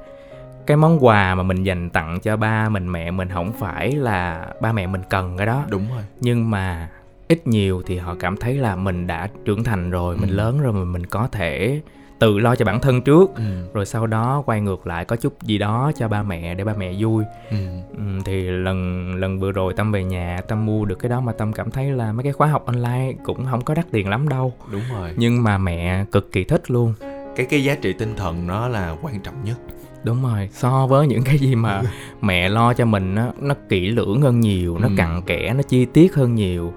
[0.67, 4.47] cái món quà mà mình dành tặng cho ba mình mẹ mình không phải là
[4.61, 5.65] ba mẹ mình cần cái đó.
[5.69, 6.03] Đúng rồi.
[6.21, 6.89] Nhưng mà
[7.33, 10.21] ít nhiều thì họ cảm thấy là mình đã trưởng thành rồi ừ.
[10.21, 11.81] mình lớn rồi mà mình có thể
[12.19, 13.43] tự lo cho bản thân trước ừ.
[13.73, 16.73] rồi sau đó quay ngược lại có chút gì đó cho ba mẹ để ba
[16.77, 17.57] mẹ vui ừ.
[17.97, 21.31] Ừ, thì lần lần vừa rồi tâm về nhà tâm mua được cái đó mà
[21.31, 24.29] tâm cảm thấy là mấy cái khóa học online cũng không có đắt tiền lắm
[24.29, 26.93] đâu đúng rồi nhưng mà mẹ cực kỳ thích luôn
[27.35, 29.57] cái cái giá trị tinh thần nó là quan trọng nhất
[30.03, 31.81] đúng rồi so với những cái gì mà
[32.21, 34.93] mẹ lo cho mình nó nó kỹ lưỡng hơn nhiều nó ừ.
[34.97, 36.73] cặn kẽ nó chi tiết hơn nhiều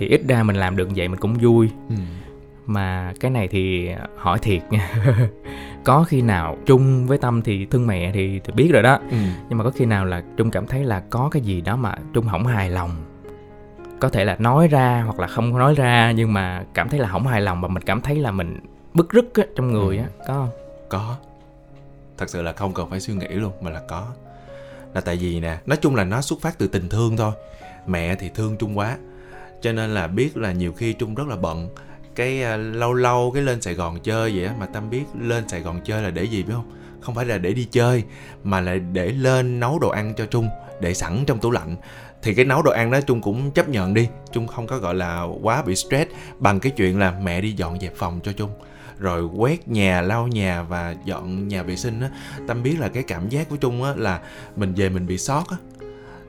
[0.00, 1.70] thì ít ra mình làm được vậy mình cũng vui.
[1.88, 1.94] Ừ.
[2.66, 4.90] mà cái này thì hỏi thiệt nha.
[5.84, 8.98] Có khi nào trung với tâm thì thương mẹ thì, thì biết rồi đó.
[9.10, 9.16] Ừ.
[9.48, 11.94] nhưng mà có khi nào là trung cảm thấy là có cái gì đó mà
[12.12, 12.90] trung không hài lòng?
[14.00, 17.08] Có thể là nói ra hoặc là không nói ra nhưng mà cảm thấy là
[17.08, 18.60] không hài lòng và mình cảm thấy là mình
[18.94, 20.02] bức rứt á, trong người ừ.
[20.02, 20.50] á có không?
[20.88, 21.16] Có.
[22.18, 24.06] Thật sự là không cần phải suy nghĩ luôn mà là có.
[24.94, 27.32] Là tại vì nè nói chung là nó xuất phát từ tình thương thôi.
[27.86, 28.96] Mẹ thì thương trung quá
[29.62, 31.68] cho nên là biết là nhiều khi trung rất là bận.
[32.14, 35.48] Cái uh, lâu lâu cái lên sài gòn chơi vậy á mà tâm biết lên
[35.48, 36.70] sài gòn chơi là để gì biết không?
[37.00, 38.04] Không phải là để đi chơi
[38.44, 40.48] mà là để lên nấu đồ ăn cho trung
[40.80, 41.76] để sẵn trong tủ lạnh.
[42.22, 44.08] Thì cái nấu đồ ăn đó trung cũng chấp nhận đi.
[44.32, 47.80] Trung không có gọi là quá bị stress bằng cái chuyện là mẹ đi dọn
[47.80, 48.50] dẹp phòng cho trung.
[48.98, 52.10] Rồi quét nhà lau nhà và dọn nhà vệ sinh á.
[52.48, 54.20] Tâm biết là cái cảm giác của trung á là
[54.56, 55.56] mình về mình bị sót á.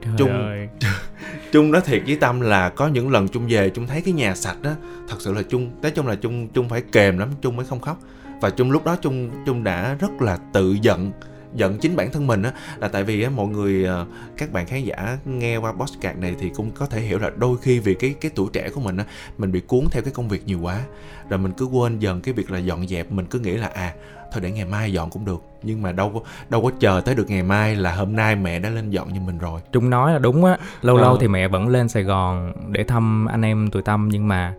[0.01, 0.67] Trời Trung ơi.
[1.51, 4.35] Trung nói thiệt với Tâm là có những lần Trung về Trung thấy cái nhà
[4.35, 4.75] sạch á
[5.09, 7.79] thật sự là Trung nói chung là Trung Trung phải kềm lắm Trung mới không
[7.79, 7.99] khóc.
[8.41, 11.11] Và Trung lúc đó Trung Trung đã rất là tự giận
[11.55, 12.51] giận chính bản thân mình á.
[12.79, 14.05] Là tại vì á mọi người ờ,
[14.37, 17.57] các bạn khán giả nghe qua podcast này thì cũng có thể hiểu là đôi
[17.61, 19.05] khi vì cái cái tuổi trẻ của mình á
[19.37, 20.81] mình bị cuốn theo cái công việc nhiều quá.
[21.29, 23.93] Rồi mình cứ quên dần cái việc là dọn dẹp mình cứ nghĩ là à
[24.31, 25.43] thôi để ngày mai dọn cũng được.
[25.63, 28.59] Nhưng mà đâu có đâu có chờ tới được ngày mai là hôm nay mẹ
[28.59, 29.61] đã lên dọn như mình rồi.
[29.71, 30.57] Trung nói là đúng á.
[30.81, 31.01] Lâu ờ.
[31.01, 34.53] lâu thì mẹ vẫn lên sài gòn để thăm anh em tụi tâm nhưng mà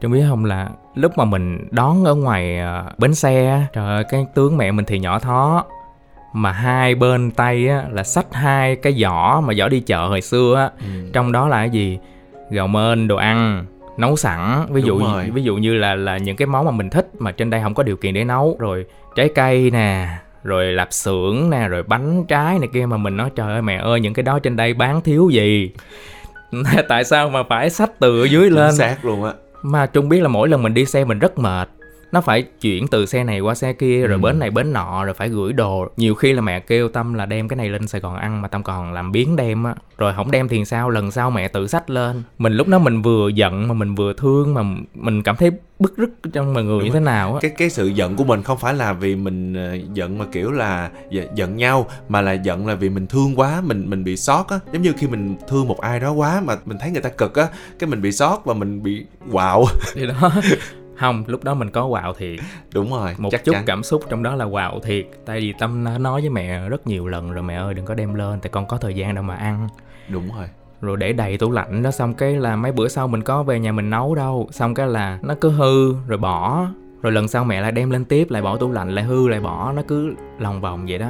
[0.00, 4.04] Trung biết không là lúc mà mình đón ở ngoài uh, bến xe trời ơi
[4.08, 5.64] cái tướng mẹ mình thì nhỏ thó.
[6.32, 10.20] Mà hai bên tay á là xách hai cái giỏ mà giỏ đi chợ hồi
[10.20, 10.84] xưa á.
[10.86, 11.10] Ừ.
[11.12, 11.98] trong đó là cái gì?
[12.50, 13.64] Gạo mên đồ ăn
[13.96, 14.66] nấu sẵn.
[14.70, 15.00] Ví dụ
[15.32, 17.74] ví dụ như là là những cái món mà mình thích mà trên đây không
[17.74, 18.56] có điều kiện để nấu.
[18.58, 20.08] Rồi trái cây nè
[20.44, 23.76] rồi lạp xưởng nè rồi bánh trái này kia mà mình nói trời ơi mẹ
[23.76, 25.70] ơi những cái đó trên đây bán thiếu gì?
[26.88, 28.76] Tại sao mà phải xách từ ở dưới lên?
[28.76, 29.32] xác luôn á.
[29.62, 31.68] Mà trung biết là mỗi lần mình đi xe mình rất mệt
[32.14, 34.22] nó phải chuyển từ xe này qua xe kia rồi ừ.
[34.22, 35.88] bến này bến nọ rồi phải gửi đồ.
[35.96, 38.48] Nhiều khi là mẹ kêu tâm là đem cái này lên sài gòn ăn mà
[38.48, 39.74] tâm còn làm biến đem á.
[39.98, 40.90] Rồi không đem thì sao?
[40.90, 42.22] Lần sau mẹ tự xách lên.
[42.38, 44.62] Mình lúc đó mình vừa giận mà mình vừa thương mà
[44.94, 47.38] mình cảm thấy bức rứt trong mọi người Đúng như thế nào á.
[47.42, 50.50] Cái cái sự giận của mình không phải là vì mình ờ, giận mà kiểu
[50.50, 50.90] là
[51.34, 54.58] giận nhau mà là giận là vì mình thương quá mình mình bị sót á.
[54.72, 57.34] Giống như khi mình thương một ai đó quá mà mình thấy người ta cực
[57.34, 57.48] á
[57.78, 59.64] cái mình bị sót và mình bị quạo.
[59.94, 60.30] Thì đó
[60.96, 62.38] không lúc đó mình có quạo thiệt.
[62.74, 63.64] Đúng rồi một chắc chút chắn.
[63.66, 65.06] cảm xúc trong đó là quạo thiệt.
[65.26, 67.94] Tại vì tâm nó nói với mẹ rất nhiều lần rồi mẹ ơi đừng có
[67.94, 69.68] đem lên tại con có thời gian đâu mà ăn.
[70.08, 70.46] Đúng rồi.
[70.80, 73.60] Rồi để đầy tủ lạnh đó xong cái là mấy bữa sau mình có về
[73.60, 74.48] nhà mình nấu đâu.
[74.52, 76.66] Xong cái là nó cứ hư rồi bỏ.
[77.02, 79.40] Rồi lần sau mẹ lại đem lên tiếp lại bỏ tủ lạnh lại hư lại
[79.40, 79.72] bỏ.
[79.72, 81.08] Nó cứ lòng vòng vậy đó.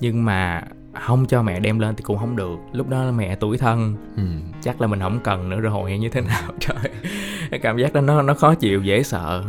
[0.00, 0.62] Nhưng mà
[1.00, 2.56] không cho mẹ đem lên thì cũng không được.
[2.72, 3.96] Lúc đó mẹ tuổi thân.
[4.16, 4.22] Ừ.
[4.62, 6.52] chắc là mình không cần nữa rồi hay như thế nào?
[6.60, 6.90] Trời
[7.54, 9.44] cái cảm giác đó nó nó khó chịu dễ sợ.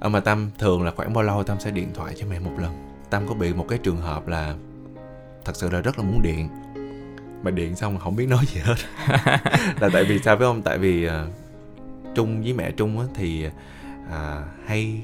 [0.00, 2.50] À, mà tâm thường là khoảng bao lâu tâm sẽ điện thoại cho mẹ một
[2.58, 2.72] lần?
[3.10, 4.54] Tâm có bị một cái trường hợp là
[5.44, 6.48] thật sự là rất là muốn điện
[7.42, 8.74] mà điện xong không biết nói gì hết.
[9.80, 10.62] Là tại vì sao phải không?
[10.62, 11.12] Tại vì uh,
[12.14, 14.12] trung với mẹ trung á, thì uh,
[14.66, 15.02] hay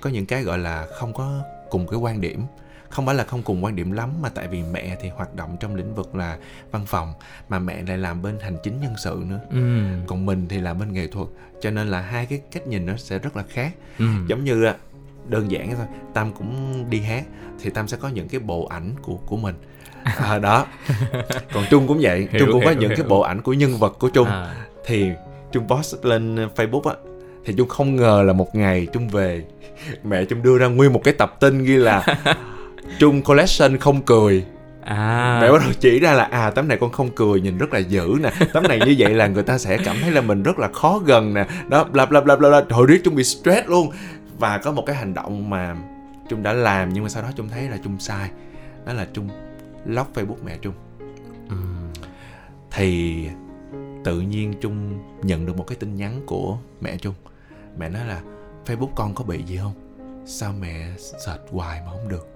[0.00, 2.46] có những cái gọi là không có cùng cái quan điểm
[2.94, 5.56] không phải là không cùng quan điểm lắm mà tại vì mẹ thì hoạt động
[5.60, 6.38] trong lĩnh vực là
[6.70, 7.12] văn phòng
[7.48, 9.82] mà mẹ lại làm bên hành chính nhân sự nữa ừ.
[10.06, 11.28] còn mình thì làm bên nghệ thuật
[11.60, 14.04] cho nên là hai cái cách nhìn nó sẽ rất là khác ừ.
[14.26, 14.72] giống như
[15.28, 17.24] đơn giản thôi tâm cũng đi hát
[17.62, 19.54] thì tâm sẽ có những cái bộ ảnh của của mình
[20.04, 20.66] à, đó
[21.52, 22.96] còn trung cũng vậy hiểu, trung cũng hiểu, có những hiểu.
[22.96, 24.66] cái bộ ảnh của nhân vật của trung à.
[24.86, 25.10] thì
[25.52, 26.94] trung post lên facebook á
[27.44, 29.44] thì trung không ngờ là một ngày trung về
[30.04, 32.06] mẹ trung đưa ra nguyên một cái tập tin ghi là
[32.98, 34.44] trung collection không cười.
[34.84, 35.38] À.
[35.42, 37.78] Mẹ bắt đầu chỉ ra là à tấm này con không cười nhìn rất là
[37.78, 38.30] dữ nè.
[38.52, 40.98] Tấm này như vậy là người ta sẽ cảm thấy là mình rất là khó
[40.98, 41.46] gần nè.
[41.68, 42.62] Đó bla bla bla bla bla.
[42.70, 43.90] Hồi riết trung bị stress luôn.
[44.38, 45.76] Và có một cái hành động mà
[46.28, 48.30] trung đã làm nhưng mà sau đó trung thấy là trung sai.
[48.86, 49.28] Đó là trung
[49.86, 50.74] lock facebook mẹ trung
[51.48, 51.56] ừ.
[52.70, 53.24] thì
[54.04, 57.14] tự nhiên trung nhận được một cái tin nhắn của mẹ trung
[57.78, 58.20] mẹ nói là
[58.66, 59.72] facebook con có bị gì không?
[60.26, 62.33] Sao mẹ search hoài mà không được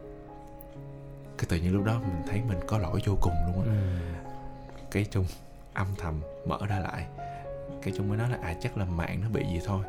[1.38, 3.64] cái tự nhiên lúc đó mình thấy mình có lỗi vô cùng luôn á.
[3.66, 3.98] Ừ.
[4.90, 5.26] cái trung
[5.74, 7.06] âm thầm mở ra lại.
[7.82, 9.84] Cái trung mới nói là à chắc là mạng nó bị gì thôi.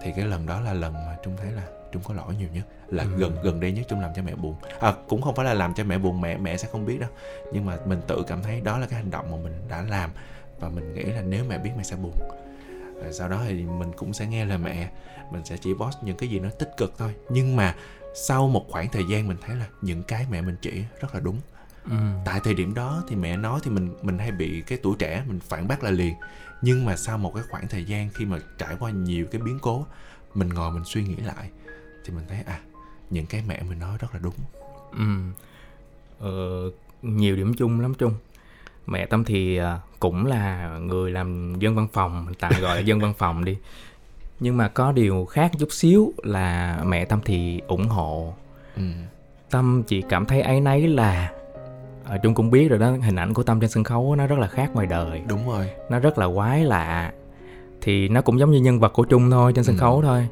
[0.00, 1.62] Thì cái lần đó là lần mà trung thấy là
[1.92, 3.10] trung có lỗi nhiều nhất là ừ.
[3.18, 4.54] gần gần đây nhất trung làm cho mẹ buồn.
[4.80, 7.10] À cũng không phải là làm cho mẹ buồn mẹ mẹ sẽ không biết đâu.
[7.52, 10.10] Nhưng mà mình tự cảm thấy đó là cái hành động mà mình đã làm
[10.60, 12.14] và mình nghĩ là nếu mẹ biết mẹ sẽ buồn.
[13.02, 14.88] Rồi sau đó thì mình cũng sẽ nghe lời mẹ
[15.30, 17.14] mình sẽ chỉ post những cái gì nó tích cực thôi.
[17.28, 17.74] Nhưng mà
[18.14, 21.20] sau một khoảng thời gian mình thấy là những cái mẹ mình chỉ rất là
[21.20, 21.40] đúng.
[21.84, 21.96] Ừ.
[22.24, 25.24] tại thời điểm đó thì mẹ nói thì mình mình hay bị cái tuổi trẻ
[25.28, 26.14] mình phản bác lại liền.
[26.62, 29.58] Nhưng mà sau một cái khoảng thời gian khi mà trải qua nhiều cái biến
[29.62, 29.86] cố
[30.34, 31.50] mình ngồi mình suy nghĩ lại
[32.04, 32.60] thì mình thấy à
[33.10, 34.34] những cái mẹ mình nói rất là đúng.
[34.92, 35.04] Ừ.
[36.18, 36.70] Ờ,
[37.02, 38.14] nhiều điểm chung lắm chung
[38.86, 43.00] mẹ tâm thì à, cũng là người làm dân văn phòng tạm gọi là dân
[43.00, 43.56] văn phòng đi
[44.40, 48.34] nhưng mà có điều khác chút xíu là mẹ tâm thì ủng hộ.
[48.76, 48.82] Ừ.
[49.50, 51.32] tâm chỉ cảm thấy ấy nấy là
[52.04, 54.38] ở trung cũng biết rồi đó hình ảnh của tâm trên sân khấu nó rất
[54.38, 55.22] là khác ngoài đời.
[55.28, 55.70] Đúng rồi.
[55.90, 57.12] Nó rất là quái lạ.
[57.80, 59.80] Thì nó cũng giống như nhân vật của trung thôi trên sân ừ.
[59.80, 60.28] khấu thôi.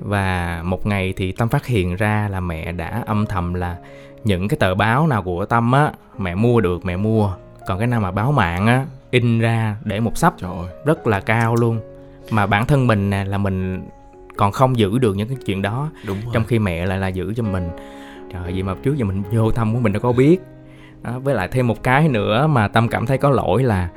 [0.00, 3.76] Và một ngày thì tâm phát hiện ra là mẹ đã âm thầm là
[4.24, 7.32] những cái tờ báo nào của tâm á mẹ mua được mẹ mua.
[7.66, 10.34] Còn cái nào mà báo mạng á in ra để một sắp.
[10.38, 10.68] Trời ơi.
[10.84, 11.80] rất là cao luôn
[12.30, 13.88] mà bản thân mình nè là mình
[14.36, 15.90] còn không giữ được những cái chuyện đó.
[16.06, 16.30] Đúng rồi.
[16.34, 17.68] trong khi mẹ lại là giữ cho mình.
[18.32, 20.38] Trời vậy mà trước giờ mình vô thăm của mình đâu có biết.
[21.02, 23.88] Đó, với lại thêm một cái nữa mà tâm cảm thấy có lỗi là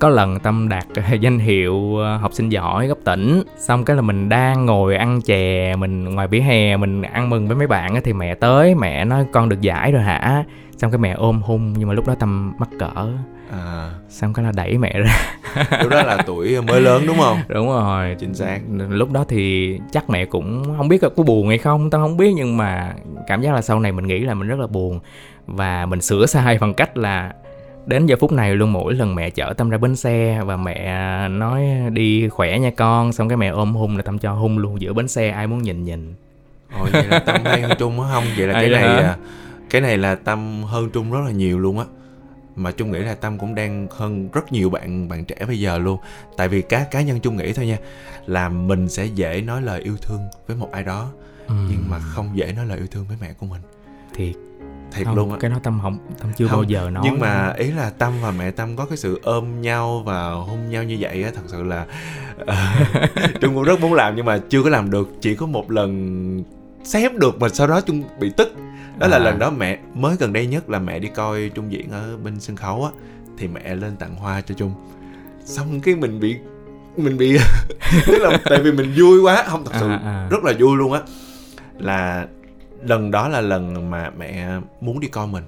[0.00, 0.84] có lần tâm đạt
[1.20, 5.20] danh hiệu ờ, học sinh giỏi cấp tỉnh xong cái là mình đang ngồi ăn
[5.20, 9.04] chè mình ngoài vỉa hè mình ăn mừng với mấy bạn thì mẹ tới mẹ
[9.04, 10.44] nói con được giải rồi hả?
[10.76, 13.06] Xong cái mẹ ôm hung nhưng mà lúc đó tâm mắc cỡ
[13.50, 13.90] à.
[14.08, 15.16] xong cái là đẩy mẹ ra.
[15.82, 17.38] Lúc đó là tuổi mới lớn đúng không?
[17.48, 18.16] Đúng rồi.
[18.18, 18.60] Chính xác.
[18.88, 22.32] Lúc đó thì chắc mẹ cũng không biết có buồn hay không tao không biết
[22.36, 22.94] nhưng mà
[23.26, 25.00] cảm giác là sau này mình nghĩ là mình rất là buồn.
[25.46, 27.32] Và mình sửa sai bằng cách là
[27.86, 31.28] đến giờ phút này luôn mỗi lần mẹ chở tâm ra bến xe và mẹ
[31.28, 33.12] nói đi khỏe nha con.
[33.12, 35.62] Xong cái mẹ ôm hung là tâm cho hung luôn giữa bến xe ai muốn
[35.62, 36.14] nhìn nhìn.
[36.78, 38.24] Ồ vậy là tâm hay hơn trung á không?
[38.36, 39.16] Vậy là cái này là
[39.70, 41.84] cái này là tâm hơn trung rất là nhiều luôn á
[42.56, 45.78] mà trung nghĩ là tâm cũng đang hơn rất nhiều bạn bạn trẻ bây giờ
[45.78, 45.98] luôn.
[46.36, 47.78] Tại vì cá cá nhân trung nghĩ thôi nha
[48.26, 51.10] là mình sẽ dễ nói lời yêu thương với một ai đó
[51.46, 51.54] ừ.
[51.70, 53.60] nhưng mà không dễ nói lời yêu thương với mẹ của mình.
[54.14, 54.34] Thiệt.
[54.92, 55.36] Thiệt không, luôn á.
[55.40, 58.12] cái đó tâm không tâm chưa không, bao giờ nói nhưng mà ý là tâm
[58.22, 61.42] và mẹ tâm có cái sự ôm nhau và hôn nhau như vậy á thật
[61.46, 61.86] sự là
[62.42, 62.48] uh,
[63.40, 65.08] trung cũng rất muốn làm nhưng mà chưa có làm được.
[65.20, 66.44] Chỉ có một lần
[66.84, 68.54] xếp được mà sau đó trung bị tức.
[68.98, 69.20] Đó là à.
[69.20, 72.40] lần đó mẹ mới gần đây nhất là mẹ đi coi trung diễn ở bên
[72.40, 72.90] sân khấu á
[73.38, 74.74] thì mẹ lên tặng hoa cho trung.
[75.44, 76.36] Xong cái mình bị
[76.96, 77.38] mình bị
[78.06, 80.28] tức là tại vì mình vui quá không thật sự à, à.
[80.30, 81.00] rất là vui luôn á.
[81.78, 82.26] Là
[82.82, 84.48] lần đó là lần mà mẹ
[84.80, 85.44] muốn đi coi mình.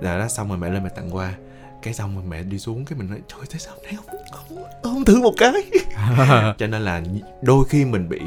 [0.00, 1.34] Là đó xong rồi mẹ lên mẹ tặng quà
[1.82, 4.64] cái xong rồi mẹ đi xuống cái mình nói trời thế sao này không không
[4.82, 5.52] ôm thử một cái.
[6.58, 7.02] Cho nên là
[7.42, 8.20] đôi khi mình bị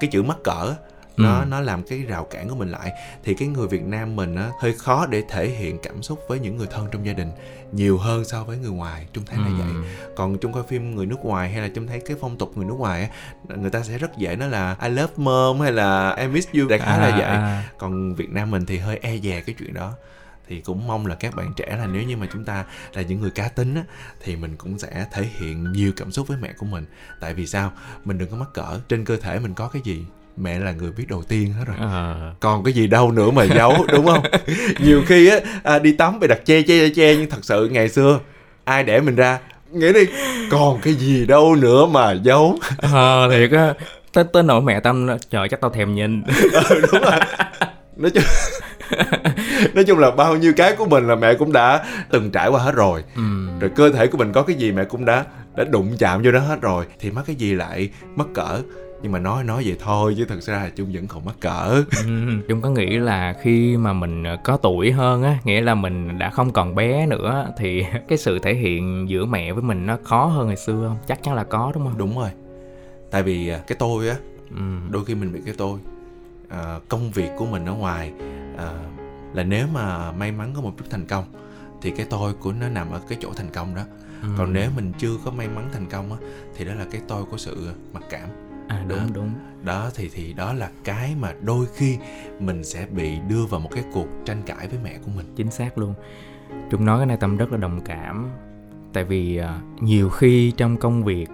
[0.00, 0.74] cái chữ mắc cỡ
[1.16, 1.44] ừ.
[1.48, 2.92] nó làm cái rào cản của mình lại.
[3.24, 6.38] Thì cái người Việt Nam mình á hơi khó để thể hiện cảm xúc với
[6.38, 7.30] những người thân trong gia đình
[7.72, 9.52] nhiều hơn so với người ngoài trung thấy là ừ.
[9.58, 12.56] vậy còn trung coi phim người nước ngoài hay là trung thấy cái phong tục
[12.56, 13.08] người nước ngoài á
[13.56, 16.68] người ta sẽ rất dễ nói là I love mom hay là I miss you
[16.68, 17.70] đại khái à, là vậy à.
[17.78, 19.92] còn Việt Nam mình thì hơi e dè cái chuyện đó.
[20.48, 23.20] Thì cũng mong là các bạn trẻ là nếu như mà chúng ta là những
[23.20, 23.84] người cá tính á,
[24.20, 26.86] thì mình cũng sẽ thể hiện nhiều cảm xúc với mẹ của mình.
[27.20, 27.72] Tại vì sao?
[28.04, 30.04] Mình đừng có mắc cỡ trên cơ thể mình có cái gì
[30.36, 31.76] mẹ là người biết đầu tiên hết rồi.
[31.80, 32.14] À.
[32.40, 34.24] còn cái gì đâu nữa mà giấu đúng không?
[34.84, 37.88] Nhiều khi á à, đi tắm bị đặt che che che nhưng thật sự ngày
[37.88, 38.20] xưa
[38.64, 39.38] ai để mình ra
[39.72, 40.06] nghĩ đi
[40.50, 42.58] còn cái gì đâu nữa mà giấu.
[42.78, 43.74] Ờ à, thiệt á
[44.12, 46.22] tới tới nỗi mẹ tâm trời chắc tao thèm nhìn.
[46.52, 47.20] Ừ, đúng rồi.
[47.96, 48.24] Nói chung
[49.74, 52.60] nói chung là bao nhiêu cái của mình là mẹ cũng đã từng trải qua
[52.62, 53.04] hết rồi.
[53.16, 53.22] Ừ.
[53.60, 55.24] rồi cơ thể của mình có cái gì mẹ cũng đã
[55.56, 58.58] đã đụng chạm vô đó hết rồi thì mắc cái gì lại mất cỡ
[59.02, 61.82] nhưng mà nói nói vậy thôi chứ thật ra là chung vẫn còn mắc cỡ.
[62.06, 66.18] Ừ, chung có nghĩ là khi mà mình có tuổi hơn á nghĩa là mình
[66.18, 69.98] đã không còn bé nữa thì cái sự thể hiện giữa mẹ với mình nó
[70.04, 70.98] khó hơn ngày xưa không?
[71.06, 71.98] Chắc chắn là có đúng không?
[71.98, 72.30] Đúng rồi.
[73.10, 74.16] Tại vì à, cái tôi á
[74.50, 74.62] ừ.
[74.90, 75.78] đôi khi mình bị cái tôi
[76.48, 78.12] à, công việc của mình ở ngoài
[78.58, 78.72] à,
[79.34, 81.24] là nếu mà may mắn có một chút thành công
[81.82, 83.82] thì cái tôi của nó nằm ở cái chỗ thành công đó.
[84.22, 84.28] Ừ.
[84.38, 86.18] còn nếu mình chưa có may mắn thành công á
[86.56, 88.28] thì đó là cái tôi của sự mặc cảm
[88.72, 89.04] à đúng đó.
[89.14, 89.30] đúng.
[89.64, 91.98] Đó thì thì đó là cái mà đôi khi
[92.40, 95.26] mình sẽ bị đưa vào một cái cuộc tranh cãi với mẹ của mình.
[95.36, 95.94] Chính xác luôn.
[96.70, 98.30] Chúng nói cái này tâm rất là đồng cảm.
[98.92, 101.28] Tại vì uh, nhiều khi trong công việc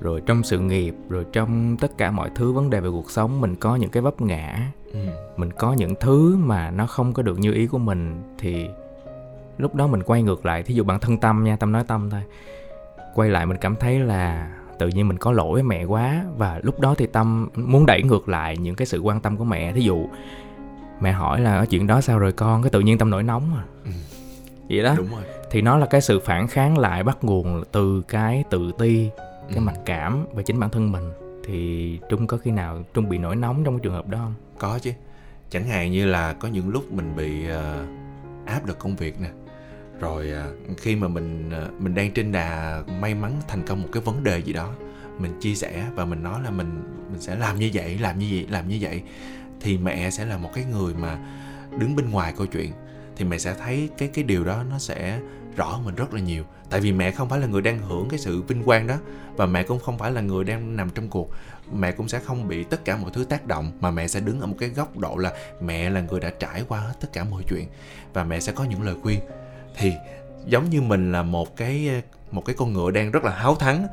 [0.00, 3.40] rồi trong sự nghiệp rồi trong tất cả mọi thứ vấn đề về cuộc sống
[3.40, 4.72] mình có những cái vấp ngã.
[4.92, 4.98] Ừ.
[5.36, 8.68] mình có những thứ mà nó không có được như ý của mình thì
[9.58, 10.62] lúc đó mình quay ngược lại.
[10.62, 12.22] Thí dụ bản thân tâm nha tâm nói tâm thôi.
[13.14, 16.24] Quay lại mình cảm thấy là tự nhiên mình có lỗi với mẹ quá.
[16.36, 19.44] Và lúc đó thì tâm muốn đẩy ngược lại những cái sự quan tâm của
[19.44, 19.72] mẹ.
[19.72, 20.06] Thí dụ
[21.00, 22.62] mẹ hỏi là chuyện đó sao rồi con?
[22.62, 23.64] Cái tự nhiên tâm nổi nóng à.
[23.84, 23.90] Ừ.
[24.68, 24.94] vậy đó.
[24.96, 25.22] Đúng rồi.
[25.50, 29.10] thì nó là cái sự phản kháng lại bắt nguồn từ cái tự ti
[29.48, 29.60] cái ừ.
[29.60, 31.10] mặc cảm về chính bản thân mình.
[31.44, 34.34] Thì trung có khi nào trung bị nổi nóng trong cái trường hợp đó không?
[34.58, 34.92] Có chứ.
[35.50, 37.88] Chẳng hạn như là có những lúc mình bị uh,
[38.46, 39.28] áp lực công việc nè
[40.00, 43.88] rồi à, khi mà mình à, mình đang trên đà may mắn thành công một
[43.92, 44.74] cái vấn đề gì đó,
[45.18, 48.26] mình chia sẻ và mình nói là mình mình sẽ làm như vậy, làm như
[48.30, 49.02] vậy, làm như vậy,
[49.60, 51.18] thì mẹ sẽ là một cái người mà
[51.78, 52.72] đứng bên ngoài câu chuyện,
[53.16, 55.20] thì mẹ sẽ thấy cái cái điều đó nó sẽ
[55.56, 56.44] rõ mình rất là nhiều.
[56.70, 58.96] Tại vì mẹ không phải là người đang hưởng cái sự vinh quang đó,
[59.36, 61.30] và mẹ cũng không phải là người đang nằm trong cuộc.
[61.72, 64.40] Mẹ cũng sẽ không bị tất cả mọi thứ tác động, mà mẹ sẽ đứng
[64.40, 65.32] ở một cái góc độ là
[65.62, 67.66] mẹ là người đã trải qua hết tất cả mọi chuyện,
[68.12, 69.20] và mẹ sẽ có những lời khuyên
[69.78, 69.92] thì
[70.46, 73.86] giống như mình là một cái một cái con ngựa đang rất là háo thắng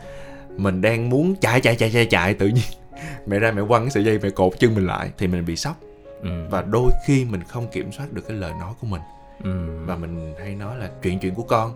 [0.58, 2.66] mình đang muốn chạy chạy chạy chạy chạy tự nhiên
[3.26, 5.56] mẹ ra mẹ quăng cái sợi dây mẹ cột chân mình lại thì mình bị
[5.56, 5.80] sốc
[6.22, 6.30] ừ.
[6.50, 9.02] và đôi khi mình không kiểm soát được cái lời nói của mình
[9.44, 9.86] ừ.
[9.86, 11.74] và mình hay nói là chuyện chuyện của con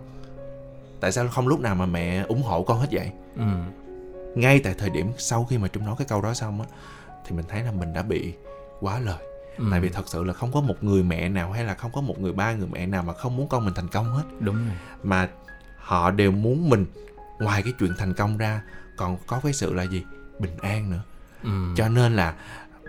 [1.00, 3.44] tại sao không lúc nào mà mẹ ủng hộ con hết vậy ừ.
[4.34, 6.66] ngay tại thời điểm sau khi mà trung nói cái câu đó xong á
[7.26, 8.32] thì mình thấy là mình đã bị
[8.80, 9.64] quá lời ừ.
[9.70, 12.00] tại vì thật sự là không có một người mẹ nào hay là không có
[12.00, 14.56] một người ba người mẹ nào mà không muốn con mình thành công hết đúng
[14.56, 15.28] rồi mà
[15.78, 16.86] họ đều muốn mình
[17.38, 18.62] ngoài cái chuyện thành công ra
[18.96, 20.04] còn có cái sự là gì
[20.38, 21.02] bình an nữa
[21.42, 21.50] ừ.
[21.76, 22.34] cho nên là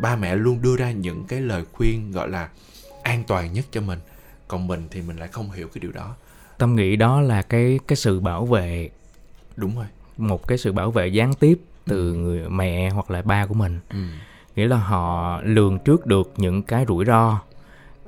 [0.01, 2.49] ba mẹ luôn đưa ra những cái lời khuyên gọi là
[3.03, 3.99] an toàn nhất cho mình
[4.47, 6.15] còn mình thì mình lại không hiểu cái điều đó
[6.57, 8.89] tâm nghĩ đó là cái cái sự bảo vệ
[9.55, 9.85] đúng rồi
[10.17, 12.17] một cái sự bảo vệ gián tiếp từ ừ.
[12.17, 13.97] người mẹ hoặc là ba của mình ừ.
[14.55, 17.39] Nghĩa là họ lường trước được những cái rủi ro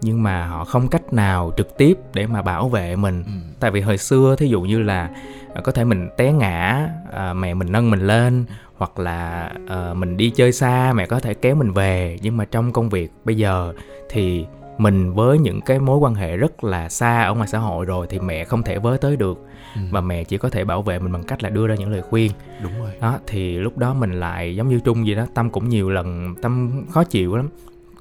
[0.03, 3.23] nhưng mà họ không cách nào trực tiếp để mà bảo vệ mình.
[3.25, 3.32] Ừ.
[3.60, 5.10] tại vì hồi xưa thí dụ như là
[5.53, 8.45] à, có thể mình té ngã à, mẹ mình nâng mình lên
[8.77, 12.17] hoặc là à, mình đi chơi xa mẹ có thể kéo mình về.
[12.21, 13.73] Nhưng mà trong công việc bây giờ
[14.10, 14.45] thì
[14.77, 18.08] mình với những cái mối quan hệ rất là xa ở ngoài xã hội rồi
[18.10, 19.81] thì mẹ không thể với tới được ừ.
[19.91, 22.01] và mẹ chỉ có thể bảo vệ mình bằng cách là đưa ra những lời
[22.01, 22.31] khuyên.
[22.63, 22.91] Đúng rồi.
[23.01, 26.36] Đó thì lúc đó mình lại giống như trung gì đó tâm cũng nhiều lần
[26.41, 27.49] tâm khó chịu lắm.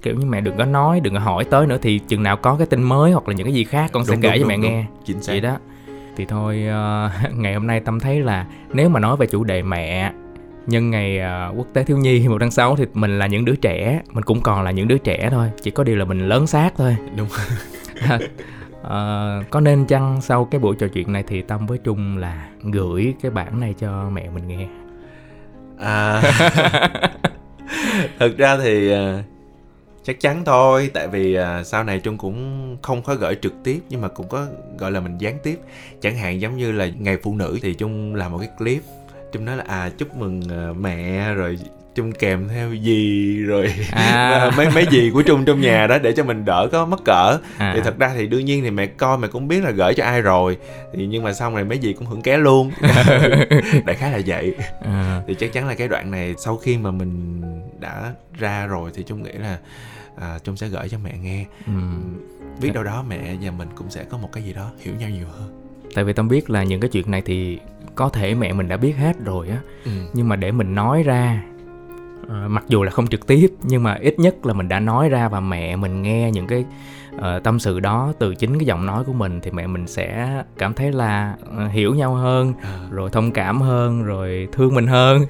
[0.03, 2.57] Kiểu như mẹ đừng có nói đừng có hỏi tới nữa thì chừng nào có
[2.57, 4.49] cái tin mới hoặc là những cái gì khác con đúng, sẽ kể đúng, cho
[4.49, 4.85] mẹ đúng, nghe.
[5.05, 5.33] Chính xác.
[5.33, 5.59] Vậy đó.
[6.17, 9.63] Thì thôi uh, ngày hôm nay tâm thấy là nếu mà nói về chủ đề
[9.63, 10.13] mẹ
[10.67, 13.57] nhân ngày uh, quốc tế thiếu nhi một tháng 6 thì mình là những đứa
[13.57, 16.47] trẻ mình cũng còn là những đứa trẻ thôi chỉ có điều là mình lớn
[16.47, 16.97] xác thôi.
[17.17, 17.29] Đúng
[18.89, 22.49] à, có nên chăng sau cái buổi trò chuyện này thì tâm với trung là
[22.63, 24.69] gửi cái bản này cho mẹ mình nghe?
[25.79, 26.23] À
[28.19, 28.99] thực ra thì uh,
[30.05, 33.81] chắc chắn thôi tại vì uh, sau này trung cũng không có gửi trực tiếp
[33.89, 34.47] nhưng mà cũng có
[34.79, 35.59] gọi là mình gián tiếp.
[36.01, 38.83] Chẳng hạn giống như là ngày phụ nữ thì trung làm một cái clip
[39.33, 41.59] Trung nói là à chúc mừng uh, mẹ rồi
[41.95, 44.51] Trung kèm theo gì rồi à.
[44.57, 47.39] mấy mấy gì của Trung trong nhà đó để cho mình đỡ có mất cỡ
[47.59, 47.73] à.
[47.75, 50.05] thì thật ra thì đương nhiên thì mẹ coi mẹ cũng biết là gửi cho
[50.05, 50.57] ai rồi
[50.93, 52.71] thì nhưng mà xong này mấy gì cũng hưởng ké luôn
[53.87, 55.23] đại khái là vậy à.
[55.27, 57.43] thì chắc chắn là cái đoạn này sau khi mà mình
[57.81, 59.59] đã ra rồi thì Trung nghĩ là
[60.17, 61.73] à, Trung sẽ gửi cho mẹ nghe ừ.
[62.61, 65.11] biết đâu đó mẹ và mình cũng sẽ có một cái gì đó hiểu nhau
[65.11, 65.63] nhiều hơn
[65.95, 67.59] tại vì tâm biết là những cái chuyện này thì
[67.95, 69.91] có thể mẹ mình đã biết hết rồi á ừ.
[70.13, 71.43] nhưng mà để mình nói ra
[72.29, 75.09] à, mặc dù là không trực tiếp nhưng mà ít nhất là mình đã nói
[75.09, 76.65] ra và mẹ mình nghe những cái
[77.17, 80.29] uh, tâm sự đó từ chính cái giọng nói của mình thì mẹ mình sẽ
[80.59, 82.79] cảm thấy là uh, hiểu nhau hơn à.
[82.91, 85.23] rồi thông cảm hơn rồi thương mình hơn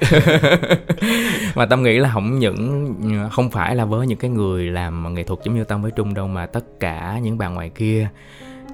[1.55, 2.95] mà tâm nghĩ là không những
[3.33, 6.15] không phải là với những cái người làm nghệ thuật giống như tâm với trung
[6.15, 8.09] đâu mà tất cả những bạn ngoài kia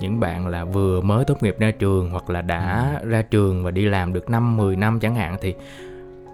[0.00, 3.08] những bạn là vừa mới tốt nghiệp ra trường hoặc là đã ừ.
[3.08, 5.54] ra trường và đi làm được năm 10 năm chẳng hạn thì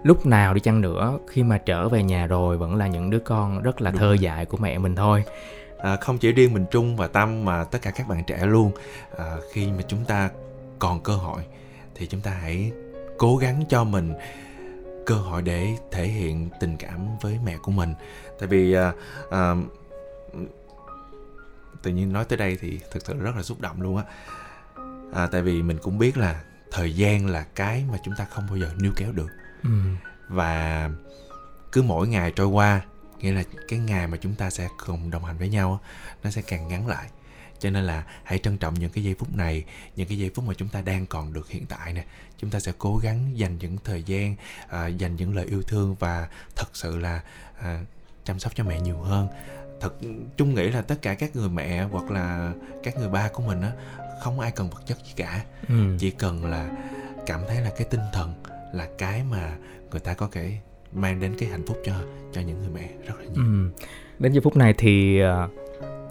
[0.05, 3.19] lúc nào đi chăng nữa khi mà trở về nhà rồi vẫn là những đứa
[3.19, 5.23] con rất là Đúng thơ dại của mẹ mình thôi.
[5.77, 8.71] À, không chỉ riêng mình trung và tâm mà tất cả các bạn trẻ luôn.
[9.17, 10.29] À, khi mà chúng ta
[10.79, 11.41] còn cơ hội
[11.95, 12.71] thì chúng ta hãy
[13.17, 14.13] cố gắng cho mình
[15.05, 17.93] cơ hội để thể hiện tình cảm với mẹ của mình.
[18.39, 18.93] Tại vì à,
[19.31, 19.55] à,
[21.83, 24.03] tự nhiên nói tới đây thì thực sự rất là xúc động luôn á.
[25.13, 28.47] À, tại vì mình cũng biết là thời gian là cái mà chúng ta không
[28.49, 29.29] bao giờ níu kéo được
[29.65, 29.71] ừ.
[30.27, 30.89] và
[31.71, 32.81] cứ mỗi ngày trôi qua
[33.19, 35.79] nghĩa là cái ngày mà chúng ta sẽ cùng đồng hành với nhau
[36.23, 37.09] nó sẽ càng ngắn lại
[37.59, 39.63] cho nên là hãy trân trọng những cái giây phút này
[39.95, 42.05] những cái giây phút mà chúng ta đang còn được hiện tại nè
[42.37, 44.35] chúng ta sẽ cố gắng dành những thời gian
[44.69, 47.21] à, dành những lời yêu thương và thật sự là
[47.59, 47.81] à,
[48.23, 49.27] chăm sóc cho mẹ nhiều hơn
[49.81, 49.93] thật
[50.37, 53.61] chung nghĩ là tất cả các người mẹ hoặc là các người ba của mình
[53.61, 53.71] á
[54.23, 55.95] không ai cần vật chất gì cả ừ.
[55.99, 56.69] chỉ cần là
[57.25, 58.33] cảm thấy là cái tinh thần
[58.75, 59.55] là cái mà
[59.91, 60.51] người ta có thể
[60.93, 61.93] mang đến cái hạnh phúc cho
[62.31, 63.43] cho những người mẹ rất là nhiều.
[63.43, 63.69] Ừ.
[64.19, 65.51] Đến giờ phút này thì uh,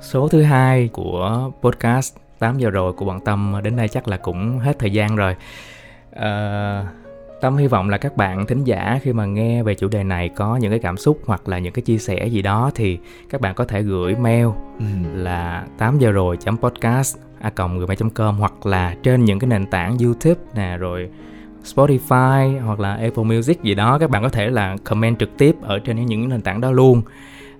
[0.02, 4.16] số thứ hai của podcast 8 giờ rồi của bọn Tâm đến đây chắc là
[4.16, 5.36] cũng hết thời gian rồi.
[6.10, 6.86] Uh,
[7.40, 10.28] Tâm hy vọng là các bạn thính giả khi mà nghe về chủ đề này
[10.28, 12.98] có những cái cảm xúc hoặc là những cái chia sẻ gì đó thì
[13.30, 14.46] các bạn có thể gửi mail
[14.78, 14.84] ừ.
[15.14, 20.40] là 8 giờ rồi podcast a gmail.com hoặc là trên những cái nền tảng YouTube
[20.54, 21.10] nè rồi
[21.64, 25.54] Spotify hoặc là Apple Music gì đó các bạn có thể là comment trực tiếp
[25.62, 27.02] ở trên những nền tảng đó luôn.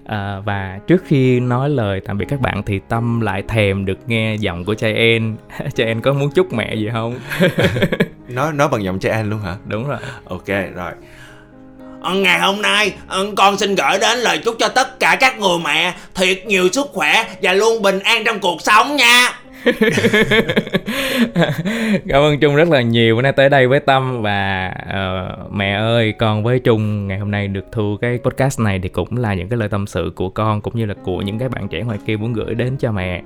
[0.05, 3.99] À, và trước khi nói lời tạm biệt các bạn thì tâm lại thèm được
[4.07, 5.37] nghe giọng của trai en.
[5.75, 7.19] Trai en có muốn chúc mẹ gì không?
[8.29, 9.57] Nói nói bằng giọng trai en luôn hả?
[9.67, 9.99] Đúng rồi.
[10.25, 10.93] Ok rồi.
[12.15, 12.95] Ngày hôm nay
[13.37, 16.87] con xin gửi đến lời chúc cho tất cả các người mẹ thiệt nhiều sức
[16.93, 19.33] khỏe và luôn bình an trong cuộc sống nha
[22.09, 25.75] cảm ơn trung rất là nhiều bữa nay tới đây với tâm và uh, mẹ
[25.75, 27.09] ơi con với trung.
[27.09, 29.87] Ngày hôm nay được thu cái podcast này thì cũng là những cái lời tâm
[29.87, 32.55] sự của con cũng như là của những cái bạn trẻ ngoài kia muốn gửi
[32.55, 33.23] đến cho mẹ.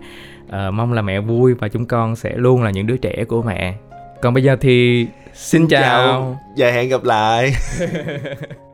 [0.47, 3.43] Uh, mong là mẹ vui và chúng con sẽ luôn là những đứa trẻ của
[3.43, 3.75] mẹ.
[4.23, 5.83] Còn bây giờ thì xin, xin chào.
[5.83, 6.39] chào.
[6.57, 7.53] Và hẹn gặp lại